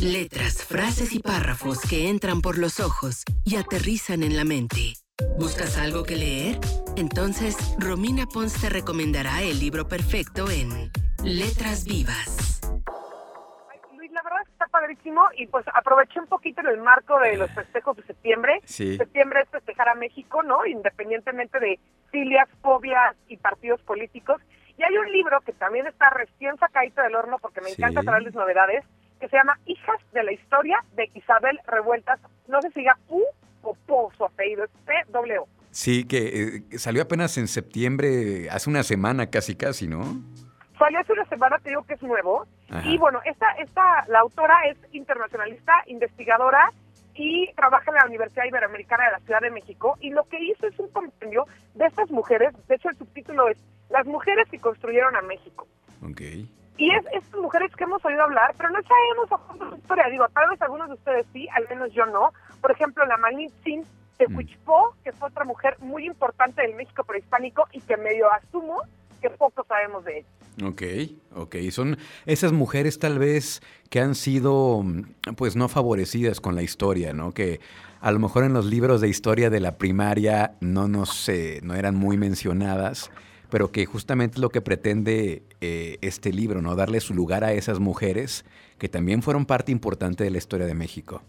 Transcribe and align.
Letras, 0.00 0.64
frases 0.64 1.12
y 1.12 1.20
párrafos 1.20 1.80
que 1.80 2.08
entran 2.08 2.40
por 2.40 2.58
los 2.58 2.80
ojos 2.80 3.24
y 3.44 3.56
aterrizan 3.56 4.22
en 4.22 4.36
la 4.36 4.44
mente. 4.44 4.94
¿Buscas 5.38 5.76
algo 5.78 6.04
que 6.04 6.16
leer? 6.16 6.58
Entonces, 6.96 7.56
Romina 7.78 8.26
Pons 8.26 8.60
te 8.60 8.68
recomendará 8.68 9.42
el 9.42 9.58
libro 9.58 9.86
perfecto 9.88 10.50
en 10.50 10.90
Letras 11.24 11.84
Vivas. 11.84 12.60
Luis, 13.96 14.10
la 14.12 14.22
verdad 14.22 14.40
está 14.52 14.66
padrísimo 14.66 15.22
y 15.36 15.46
pues 15.46 15.64
aproveché 15.74 16.20
un 16.20 16.26
poquito 16.26 16.60
en 16.60 16.68
el 16.68 16.78
marco 16.78 17.18
de 17.20 17.36
los 17.36 17.50
festejos 17.52 17.96
de 17.96 18.04
septiembre. 18.04 18.60
Sí. 18.64 18.96
Septiembre 18.96 19.40
es 19.42 19.48
festejar 19.50 19.88
a 19.88 19.94
México, 19.94 20.42
¿no? 20.42 20.64
Independientemente 20.66 21.58
de 21.60 21.78
filias, 22.10 22.48
fobias 22.62 23.16
y 23.28 23.36
partidos 23.36 23.80
políticos. 23.82 24.40
Y 24.76 24.82
hay 24.84 24.96
un 24.96 25.10
libro 25.10 25.40
que 25.40 25.52
también 25.52 25.88
está 25.88 26.08
recién 26.10 26.56
sacadito 26.58 27.02
del 27.02 27.16
horno 27.16 27.38
porque 27.40 27.60
me 27.60 27.70
Sí. 27.70 27.74
encanta 27.82 28.02
traerles 28.02 28.34
novedades, 28.34 28.84
que 29.18 29.28
se 29.28 29.36
llama 29.36 29.58
Hijas 29.66 30.00
de 30.12 30.22
la 30.22 30.32
Historia 30.32 30.84
de 30.94 31.10
Isabel 31.14 31.58
Revueltas. 31.66 32.20
No 32.46 32.60
sé 32.62 32.68
si 32.70 32.80
diga 32.80 32.96
U 33.08 33.22
o 33.62 33.74
Po, 33.86 34.10
su 34.16 34.24
apellido 34.24 34.64
es 34.64 34.70
P-W. 34.86 35.42
Sí, 35.70 36.04
que 36.04 36.62
eh, 36.72 36.78
salió 36.78 37.02
apenas 37.02 37.36
en 37.38 37.48
septiembre, 37.48 38.48
hace 38.50 38.70
una 38.70 38.82
semana 38.82 39.30
casi 39.30 39.54
casi, 39.54 39.86
¿no? 39.86 40.02
Salió 40.78 41.00
hace 41.00 41.12
una 41.12 41.24
semana, 41.26 41.58
te 41.58 41.70
digo 41.70 41.84
que 41.84 41.94
es 41.94 42.02
nuevo. 42.02 42.46
Ajá. 42.70 42.88
Y 42.88 42.98
bueno, 42.98 43.20
esta, 43.24 43.50
esta, 43.52 44.04
la 44.08 44.20
autora 44.20 44.56
es 44.70 44.78
internacionalista, 44.92 45.72
investigadora 45.86 46.72
y 47.14 47.52
trabaja 47.54 47.90
en 47.90 47.96
la 47.96 48.06
Universidad 48.06 48.44
Iberoamericana 48.44 49.06
de 49.06 49.12
la 49.12 49.18
Ciudad 49.20 49.40
de 49.40 49.50
México. 49.50 49.96
Y 50.00 50.10
lo 50.10 50.24
que 50.24 50.38
hizo 50.40 50.66
es 50.66 50.78
un 50.78 50.88
compendio 50.88 51.46
de 51.74 51.86
estas 51.86 52.10
mujeres. 52.10 52.54
De 52.68 52.76
hecho, 52.76 52.88
el 52.88 52.96
subtítulo 52.96 53.48
es 53.48 53.58
Las 53.90 54.06
mujeres 54.06 54.48
que 54.50 54.58
construyeron 54.58 55.16
a 55.16 55.22
México. 55.22 55.66
Ok. 56.02 56.20
Y 56.78 56.90
es 56.94 57.04
estas 57.12 57.40
mujeres 57.40 57.74
que 57.76 57.84
hemos 57.84 58.02
oído 58.04 58.22
hablar, 58.22 58.54
pero 58.56 58.70
no 58.70 58.78
sabemos 58.82 59.32
a 59.32 59.38
fondo 59.38 59.68
su 59.68 59.76
historia. 59.76 60.08
Digo, 60.08 60.26
tal 60.28 60.48
vez 60.48 60.62
algunos 60.62 60.88
de 60.88 60.94
ustedes 60.94 61.26
sí, 61.32 61.48
al 61.54 61.68
menos 61.68 61.92
yo 61.92 62.06
no. 62.06 62.32
Por 62.60 62.70
ejemplo, 62.70 63.04
la 63.04 63.16
Malintzin 63.16 63.84
de 64.18 64.28
Mm. 64.28 64.36
Huichpó, 64.36 64.94
que 65.04 65.12
fue 65.12 65.28
otra 65.28 65.44
mujer 65.44 65.76
muy 65.80 66.06
importante 66.06 66.62
del 66.62 66.74
México 66.74 67.04
prehispánico 67.04 67.64
y 67.72 67.80
que 67.80 67.96
medio 67.96 68.32
asumo 68.32 68.82
que 69.20 69.30
poco 69.30 69.64
sabemos 69.68 70.04
de 70.04 70.18
ella. 70.18 70.28
Ok, 70.64 70.82
ok. 71.34 71.56
Son 71.70 71.98
esas 72.26 72.52
mujeres 72.52 72.98
tal 72.98 73.18
vez 73.18 73.62
que 73.90 74.00
han 74.00 74.14
sido 74.14 74.82
mm, 74.82 75.34
pues 75.36 75.56
no 75.56 75.68
favorecidas 75.68 76.40
con 76.40 76.54
la 76.54 76.62
historia, 76.62 77.12
¿no? 77.12 77.32
Que 77.32 77.60
a 78.00 78.10
lo 78.12 78.18
mejor 78.18 78.44
en 78.44 78.52
los 78.52 78.66
libros 78.66 79.00
de 79.00 79.08
historia 79.08 79.50
de 79.50 79.60
la 79.60 79.78
primaria 79.78 80.54
no 80.60 80.88
nos 80.88 81.28
eh, 81.28 81.60
no 81.62 81.74
eran 81.74 81.94
muy 81.94 82.16
mencionadas, 82.16 83.10
pero 83.50 83.70
que 83.72 83.86
justamente 83.86 84.36
es 84.36 84.40
lo 84.40 84.50
que 84.50 84.60
pretende 84.60 85.42
eh, 85.60 85.98
este 86.02 86.32
libro, 86.32 86.60
¿no? 86.62 86.74
Darle 86.76 87.00
su 87.00 87.14
lugar 87.14 87.44
a 87.44 87.52
esas 87.52 87.78
mujeres 87.80 88.44
que 88.78 88.88
también 88.88 89.22
fueron 89.22 89.46
parte 89.46 89.72
importante 89.72 90.24
de 90.24 90.30
la 90.30 90.38
historia 90.38 90.66
de 90.66 90.74
México. 90.74 91.22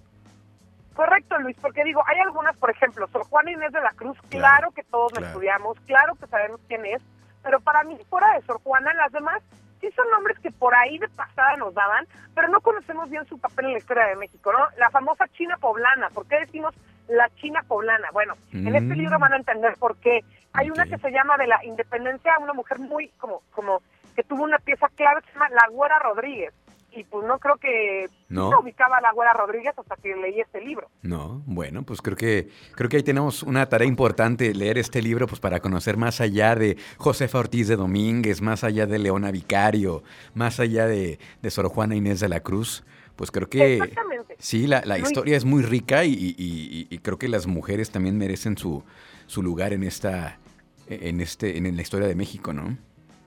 Correcto, 0.93 1.37
Luis, 1.39 1.55
porque 1.61 1.83
digo, 1.85 2.01
hay 2.07 2.19
algunas, 2.19 2.57
por 2.57 2.69
ejemplo, 2.69 3.07
Sor 3.07 3.23
Juana 3.23 3.51
Inés 3.51 3.71
de 3.71 3.79
la 3.81 3.91
Cruz, 3.91 4.17
claro, 4.29 4.39
Claro, 4.57 4.71
que 4.71 4.83
todos 4.83 5.11
la 5.13 5.19
claro. 5.19 5.27
estudiamos, 5.33 5.77
claro 5.87 6.15
que 6.15 6.27
sabemos 6.27 6.59
quién 6.67 6.85
es, 6.85 7.01
pero 7.41 7.59
para 7.61 7.83
mí, 7.83 7.97
fuera 8.09 8.33
de 8.33 8.41
Sor 8.45 8.59
Juana, 8.63 8.93
las 8.95 9.11
demás 9.13 9.41
sí 9.79 9.87
son 9.95 10.09
nombres 10.11 10.37
que 10.39 10.51
por 10.51 10.75
ahí 10.75 10.97
de 10.97 11.07
pasada 11.07 11.55
nos 11.55 11.73
daban, 11.73 12.05
pero 12.35 12.49
no 12.49 12.59
conocemos 12.59 13.09
bien 13.09 13.25
su 13.27 13.37
papel 13.39 13.67
en 13.67 13.71
la 13.73 13.77
historia 13.77 14.05
de 14.07 14.17
México, 14.17 14.51
¿no? 14.51 14.59
La 14.77 14.89
famosa 14.89 15.25
China 15.29 15.55
poblana, 15.61 16.09
¿por 16.09 16.25
qué 16.27 16.37
decimos 16.39 16.75
la 17.07 17.29
China 17.37 17.63
poblana? 17.65 18.09
Bueno, 18.11 18.33
en 18.51 18.67
este 18.67 18.93
Mm. 18.93 18.97
libro 18.97 19.19
van 19.19 19.31
a 19.33 19.37
entender 19.37 19.75
por 19.79 19.95
qué. 19.97 20.19
Hay 20.59 20.69
una 20.69 20.85
que 20.85 20.97
se 20.97 21.11
llama 21.11 21.37
de 21.37 21.47
la 21.47 21.63
independencia, 21.65 22.33
una 22.41 22.53
mujer 22.53 22.79
muy, 22.79 23.09
como, 23.17 23.41
como, 23.51 23.81
que 24.15 24.23
tuvo 24.23 24.43
una 24.43 24.59
pieza 24.59 24.87
clave 24.95 25.21
que 25.21 25.27
se 25.27 25.33
llama 25.33 25.49
La 25.49 25.67
Güera 25.71 25.97
Rodríguez. 25.99 26.53
Y 26.91 27.03
pues 27.03 27.23
no 27.27 27.37
creo 27.37 27.57
que 27.57 28.09
No. 28.29 28.49
no 28.49 28.61
ubicaba 28.61 28.97
a 28.97 29.01
la 29.01 29.11
Güera 29.11 29.31
Rodríguez 29.33 29.73
hasta 29.77 29.95
que 29.97 30.15
leí 30.15 30.39
este 30.41 30.59
libro. 30.59 30.89
No, 31.03 31.43
bueno, 31.45 31.83
pues 31.83 32.01
creo 32.01 32.17
que 32.17 32.49
creo 32.75 32.89
que 32.89 32.97
ahí 32.97 33.03
tenemos 33.03 33.43
una 33.43 33.67
tarea 33.69 33.87
importante 33.87 34.55
leer 34.55 34.79
este 34.79 34.99
libro 35.03 35.27
pues 35.27 35.39
para 35.39 35.59
conocer 35.59 35.97
más 35.97 36.19
allá 36.19 36.55
de 36.55 36.77
Josefa 36.97 37.37
Ortiz 37.37 37.67
de 37.67 37.75
Domínguez, 37.75 38.41
más 38.41 38.63
allá 38.63 38.87
de 38.87 38.97
Leona 38.97 39.29
Vicario, 39.29 40.01
más 40.33 40.59
allá 40.59 40.87
de, 40.87 41.19
de 41.43 41.49
Sor 41.51 41.67
Juana 41.69 41.95
Inés 41.95 42.21
de 42.21 42.29
la 42.29 42.39
Cruz. 42.39 42.83
Pues 43.15 43.29
creo 43.29 43.47
que 43.49 43.79
sí, 44.39 44.65
la, 44.65 44.81
la 44.83 44.97
historia 44.97 45.37
es 45.37 45.45
muy 45.45 45.61
rica 45.61 46.05
y, 46.05 46.13
y- 46.13 46.35
y- 46.39 46.87
y 46.89 46.97
creo 46.99 47.19
que 47.19 47.27
las 47.27 47.45
mujeres 47.45 47.91
también 47.91 48.17
merecen 48.17 48.57
su, 48.57 48.83
su 49.27 49.43
lugar 49.43 49.73
en 49.73 49.83
esta 49.83 50.39
en 50.89 51.21
este 51.21 51.57
en 51.57 51.75
la 51.75 51.81
historia 51.81 52.07
de 52.07 52.15
México, 52.15 52.53
¿no? 52.53 52.77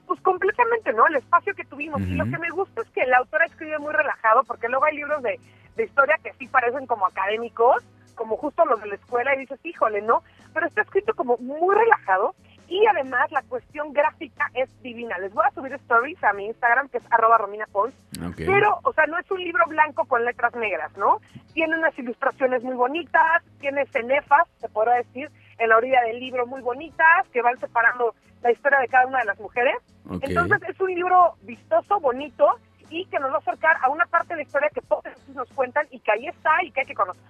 Pues 0.06 0.20
completamente, 0.20 0.92
¿no? 0.92 1.06
El 1.06 1.16
espacio 1.16 1.54
que 1.54 1.64
tuvimos. 1.64 2.00
Y 2.02 2.14
lo 2.14 2.24
que 2.24 2.38
me 2.38 2.50
gusta 2.50 2.82
es 2.82 2.88
que 2.90 3.06
la 3.06 3.18
autora 3.18 3.46
escribe 3.46 3.78
muy 3.78 3.92
relajado, 3.92 4.44
porque 4.44 4.68
luego 4.68 4.84
hay 4.84 4.96
libros 4.96 5.22
de, 5.22 5.38
de 5.76 5.84
historia 5.84 6.18
que 6.22 6.32
sí 6.34 6.46
parecen 6.48 6.86
como 6.86 7.06
académicos, 7.06 7.82
como 8.14 8.36
justo 8.36 8.64
los 8.66 8.80
de 8.82 8.88
la 8.88 8.94
escuela, 8.96 9.34
y 9.34 9.40
dices, 9.40 9.58
híjole, 9.64 10.02
¿no? 10.02 10.22
Pero 10.52 10.66
está 10.66 10.82
escrito 10.82 11.14
como 11.14 11.38
muy 11.38 11.74
relajado. 11.74 12.34
Y 12.68 12.86
además 12.86 13.30
la 13.32 13.42
cuestión 13.42 13.92
gráfica 13.92 14.50
es 14.54 14.68
divina. 14.82 15.18
Les 15.18 15.34
voy 15.34 15.44
a 15.46 15.54
subir 15.54 15.74
stories 15.74 16.22
a 16.24 16.32
mi 16.32 16.46
Instagram, 16.46 16.88
que 16.88 16.98
es 16.98 17.04
arroba 17.10 17.36
Romina 17.36 17.66
Pons. 17.70 17.94
Pero, 18.36 18.80
o 18.82 18.92
sea, 18.94 19.06
no 19.06 19.18
es 19.18 19.30
un 19.30 19.44
libro 19.44 19.64
blanco 19.66 20.06
con 20.06 20.24
letras 20.24 20.54
negras, 20.54 20.90
¿no? 20.96 21.20
Tiene 21.52 21.76
unas 21.76 21.98
ilustraciones 21.98 22.62
muy 22.62 22.74
bonitas, 22.74 23.42
tiene 23.60 23.84
cenefas, 23.86 24.48
se 24.58 24.68
podrá 24.70 24.94
decir, 24.94 25.30
en 25.62 25.68
la 25.68 25.76
orilla 25.76 26.00
del 26.02 26.18
libro 26.18 26.44
muy 26.46 26.60
bonitas, 26.60 27.28
que 27.32 27.40
van 27.40 27.58
separando 27.60 28.14
la 28.42 28.50
historia 28.50 28.80
de 28.80 28.88
cada 28.88 29.06
una 29.06 29.20
de 29.20 29.26
las 29.26 29.38
mujeres. 29.38 29.76
Entonces 30.20 30.58
es 30.68 30.80
un 30.80 30.92
libro 30.92 31.36
vistoso, 31.42 32.00
bonito, 32.00 32.46
y 32.90 33.06
que 33.06 33.18
nos 33.20 33.30
va 33.30 33.36
a 33.36 33.38
acercar 33.38 33.76
a 33.80 33.88
una 33.88 34.04
parte 34.06 34.30
de 34.30 34.36
la 34.36 34.42
historia 34.42 34.68
que 34.74 34.82
pocos 34.82 35.12
nos 35.34 35.48
cuentan 35.50 35.86
y 35.92 36.00
que 36.00 36.10
ahí 36.10 36.26
está 36.26 36.50
y 36.64 36.72
que 36.72 36.80
hay 36.80 36.86
que 36.86 36.94
conocer. 36.94 37.22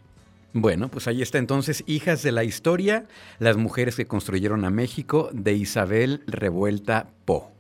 Bueno, 0.55 0.89
pues 0.89 1.09
ahí 1.09 1.21
está 1.21 1.39
entonces 1.39 1.85
Hijas 1.87 2.23
de 2.23 2.33
la 2.33 2.43
Historia, 2.43 3.05
las 3.39 3.57
mujeres 3.57 3.97
que 3.97 4.07
construyeron 4.07 4.65
a 4.65 4.71
México, 4.71 5.29
de 5.33 5.53
Isabel 5.53 6.23
Revuelta 6.27 7.09
Po. 7.27 7.53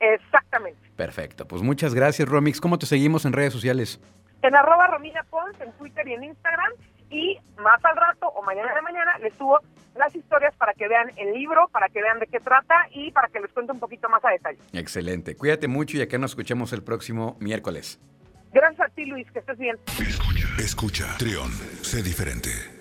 Exactamente. 0.00 0.78
Perfecto, 0.96 1.46
pues 1.46 1.62
muchas 1.62 1.94
gracias 1.94 2.28
Romix. 2.28 2.60
¿Cómo 2.60 2.78
te 2.78 2.86
seguimos 2.86 3.26
en 3.26 3.34
redes 3.34 3.52
sociales? 3.52 4.00
En 4.42 4.54
arroba 4.54 4.86
Romina 4.86 5.22
Pons, 5.28 5.60
en 5.60 5.70
Twitter 5.72 6.08
y 6.08 6.14
en 6.14 6.24
Instagram. 6.24 6.72
Y 7.10 7.38
más 7.58 7.84
al 7.84 7.96
rato 7.96 8.28
o 8.28 8.42
mañana 8.42 8.74
de 8.74 8.82
mañana 8.82 9.18
les 9.18 9.34
subo 9.34 9.60
las 9.94 10.14
historias 10.14 10.54
para 10.56 10.74
que 10.74 10.88
vean 10.88 11.10
el 11.16 11.32
libro, 11.32 11.68
para 11.68 11.88
que 11.88 12.00
vean 12.00 12.18
de 12.18 12.26
qué 12.26 12.40
trata 12.40 12.86
y 12.92 13.10
para 13.10 13.28
que 13.28 13.40
les 13.40 13.50
cuente 13.52 13.72
un 13.72 13.80
poquito 13.80 14.08
más 14.08 14.24
a 14.24 14.30
detalle. 14.30 14.58
Excelente, 14.72 15.36
cuídate 15.36 15.68
mucho 15.68 15.96
y 15.96 16.02
acá 16.02 16.18
nos 16.18 16.32
escuchamos 16.32 16.72
el 16.72 16.82
próximo 16.82 17.36
miércoles. 17.40 18.00
Gracias 18.52 18.88
a 18.88 18.94
ti, 18.94 19.04
Luis, 19.04 19.30
que 19.30 19.40
estés 19.40 19.58
bien. 19.58 19.76
Escucha. 20.58 21.16
Trión. 21.18 21.50
Sé 21.82 22.02
diferente. 22.02 22.77